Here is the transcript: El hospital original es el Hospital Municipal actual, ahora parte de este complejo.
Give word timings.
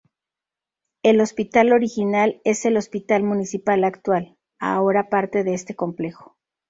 El 1.03 1.21
hospital 1.21 1.71
original 1.73 2.41
es 2.43 2.65
el 2.65 2.75
Hospital 2.75 3.21
Municipal 3.21 3.83
actual, 3.83 4.35
ahora 4.59 5.09
parte 5.09 5.43
de 5.43 5.53
este 5.53 5.75
complejo. 5.75 6.39